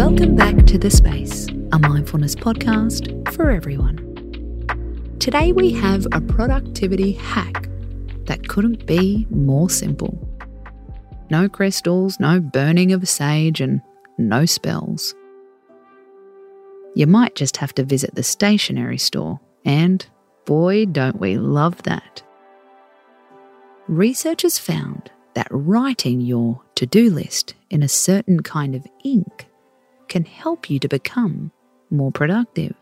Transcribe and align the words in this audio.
Welcome 0.00 0.34
back 0.34 0.56
to 0.68 0.78
The 0.78 0.90
Space, 0.90 1.46
a 1.72 1.78
mindfulness 1.78 2.34
podcast 2.34 3.30
for 3.34 3.50
everyone. 3.50 3.98
Today 5.18 5.52
we 5.52 5.74
have 5.74 6.06
a 6.12 6.22
productivity 6.22 7.12
hack 7.12 7.68
that 8.24 8.48
couldn't 8.48 8.86
be 8.86 9.26
more 9.28 9.68
simple. 9.68 10.18
No 11.28 11.50
crystals, 11.50 12.18
no 12.18 12.40
burning 12.40 12.94
of 12.94 13.06
sage, 13.06 13.60
and 13.60 13.82
no 14.16 14.46
spells. 14.46 15.14
You 16.94 17.06
might 17.06 17.34
just 17.34 17.58
have 17.58 17.74
to 17.74 17.84
visit 17.84 18.14
the 18.14 18.22
stationery 18.22 18.96
store, 18.96 19.38
and 19.66 20.06
boy, 20.46 20.86
don't 20.86 21.20
we 21.20 21.36
love 21.36 21.82
that. 21.82 22.22
Researchers 23.86 24.58
found 24.58 25.10
that 25.34 25.48
writing 25.50 26.22
your 26.22 26.62
to 26.76 26.86
do 26.86 27.10
list 27.10 27.52
in 27.68 27.82
a 27.82 27.88
certain 27.88 28.42
kind 28.42 28.74
of 28.74 28.86
ink 29.04 29.46
can 30.10 30.24
help 30.26 30.68
you 30.68 30.78
to 30.80 30.88
become 30.88 31.50
more 31.88 32.12
productive. 32.12 32.74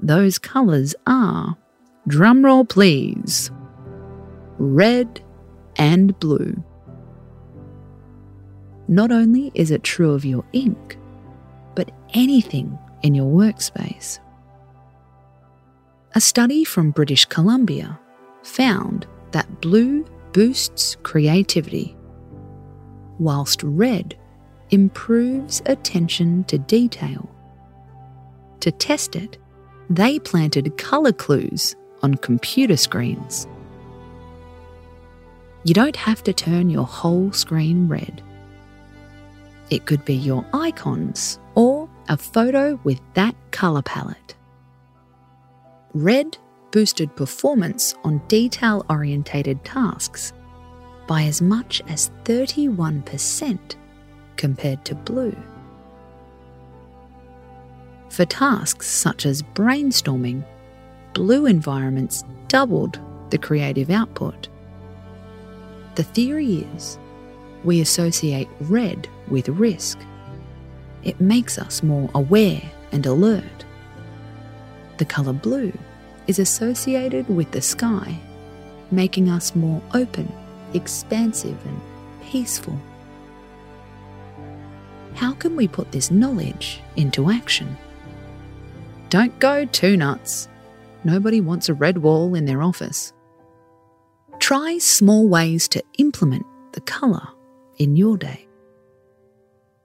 Those 0.00 0.38
colours 0.38 0.94
are, 1.06 1.56
drumroll 2.08 2.68
please, 2.68 3.52
red 4.58 5.22
and 5.76 6.18
blue. 6.18 6.64
Not 8.88 9.12
only 9.12 9.52
is 9.54 9.70
it 9.70 9.84
true 9.84 10.12
of 10.12 10.24
your 10.24 10.44
ink, 10.52 10.98
but 11.76 11.92
anything 12.14 12.76
in 13.02 13.14
your 13.14 13.30
workspace. 13.30 14.18
A 16.14 16.20
study 16.20 16.64
from 16.64 16.90
British 16.90 17.24
Columbia 17.26 17.98
found 18.42 19.06
that 19.32 19.60
blue 19.60 20.04
boosts 20.32 20.96
creativity, 21.02 21.96
whilst 23.18 23.62
red 23.62 24.16
improves 24.74 25.62
attention 25.66 26.42
to 26.44 26.58
detail. 26.58 27.30
To 28.60 28.72
test 28.72 29.14
it, 29.14 29.38
they 29.88 30.18
planted 30.18 30.76
colour 30.76 31.12
clues 31.12 31.76
on 32.02 32.16
computer 32.16 32.76
screens. 32.76 33.46
You 35.62 35.74
don't 35.74 35.96
have 35.96 36.24
to 36.24 36.32
turn 36.32 36.70
your 36.70 36.86
whole 36.86 37.30
screen 37.32 37.88
red. 37.88 38.20
It 39.70 39.86
could 39.86 40.04
be 40.04 40.14
your 40.14 40.44
icons 40.52 41.38
or 41.54 41.88
a 42.08 42.16
photo 42.16 42.78
with 42.82 43.00
that 43.14 43.34
colour 43.52 43.82
palette. 43.82 44.34
Red 45.94 46.36
boosted 46.72 47.14
performance 47.14 47.94
on 48.02 48.20
detail 48.26 48.84
orientated 48.90 49.64
tasks 49.64 50.32
by 51.06 51.22
as 51.22 51.40
much 51.40 51.80
as 51.86 52.10
31% 52.24 53.76
compared 54.44 54.84
to 54.84 54.94
blue. 54.94 55.34
For 58.10 58.26
tasks 58.26 58.86
such 58.86 59.24
as 59.24 59.40
brainstorming, 59.40 60.44
blue 61.14 61.46
environments 61.46 62.24
doubled 62.48 63.00
the 63.30 63.38
creative 63.38 63.88
output. 63.88 64.48
The 65.94 66.02
theory 66.02 66.68
is 66.74 66.98
we 67.64 67.80
associate 67.80 68.50
red 68.60 69.08
with 69.28 69.48
risk. 69.48 69.98
It 71.04 71.18
makes 71.22 71.56
us 71.56 71.82
more 71.82 72.10
aware 72.14 72.60
and 72.92 73.06
alert. 73.06 73.64
The 74.98 75.06
colour 75.06 75.32
blue 75.32 75.72
is 76.26 76.38
associated 76.38 77.26
with 77.30 77.50
the 77.52 77.62
sky, 77.62 78.20
making 78.90 79.30
us 79.30 79.56
more 79.56 79.80
open, 79.94 80.30
expansive, 80.74 81.56
and 81.64 81.80
peaceful. 82.24 82.78
How 85.14 85.32
can 85.34 85.56
we 85.56 85.68
put 85.68 85.92
this 85.92 86.10
knowledge 86.10 86.80
into 86.96 87.30
action? 87.30 87.76
Don't 89.10 89.38
go 89.38 89.64
too 89.64 89.96
nuts. 89.96 90.48
Nobody 91.04 91.40
wants 91.40 91.68
a 91.68 91.74
red 91.74 91.98
wall 91.98 92.34
in 92.34 92.46
their 92.46 92.62
office. 92.62 93.12
Try 94.38 94.78
small 94.78 95.28
ways 95.28 95.68
to 95.68 95.82
implement 95.98 96.46
the 96.72 96.80
colour 96.80 97.28
in 97.78 97.96
your 97.96 98.16
day. 98.16 98.46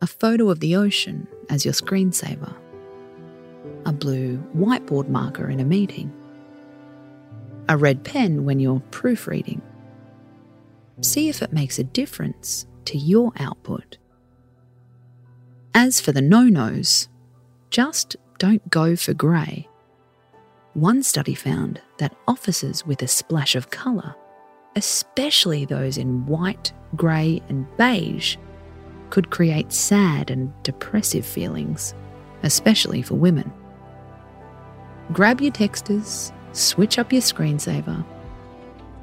A 0.01 0.07
photo 0.07 0.50
of 0.50 0.59
the 0.59 0.75
ocean 0.75 1.28
as 1.50 1.66
your 1.66 1.73
screensaver. 1.73 2.53
A 3.85 3.91
blue 3.91 4.38
whiteboard 4.56 5.09
marker 5.09 5.50
in 5.50 5.59
a 5.59 5.66
meeting 5.66 6.11
a 7.69 7.78
red 7.78 8.03
pen 8.03 8.46
when 8.46 8.59
you're 8.59 8.81
proofreading. 8.90 9.61
See 11.01 11.29
if 11.29 11.44
it 11.44 11.53
makes 11.53 11.78
a 11.78 11.84
difference 11.84 12.66
to 12.85 12.97
your 12.97 13.31
output. 13.38 14.00
As 15.74 16.02
for 16.02 16.12
the 16.12 16.22
no 16.22 16.44
nos, 16.44 17.07
just 17.69 18.16
don't 18.38 18.69
go 18.69 18.96
for 18.96 19.13
grey. 19.13 19.68
One 20.74 21.03
study 21.03 21.35
found 21.35 21.81
that 21.97 22.16
offices 22.28 22.85
with 22.85 23.02
a 23.02 23.07
splash 23.07 23.56
of 23.56 23.69
colour, 23.69 24.16
especially 24.75 25.66
those 25.66 25.97
in 25.97 26.25
white, 26.25 26.72
grey, 26.96 27.41
and 27.50 27.66
beige, 27.78 28.38
could 29.09 29.29
create 29.29 29.74
sad 29.74 30.29
and 30.29 30.53
depressive 30.63 31.25
feelings, 31.25 31.94
especially 32.44 33.02
for 33.02 33.16
women. 33.16 33.52
Grab 35.12 35.41
your 35.41 35.52
texters 35.52 36.31
switch 36.53 36.97
up 36.97 37.12
your 37.12 37.22
screensaver, 37.22 38.03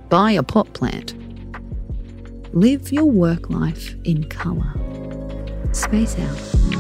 buy 0.09 0.33
a 0.33 0.43
pot 0.43 0.73
plant, 0.73 1.15
live 2.55 2.93
your 2.93 3.05
work 3.05 3.51
life 3.51 3.95
in 4.05 4.25
colour. 4.25 4.73
Space 5.77 6.19
out. 6.19 6.76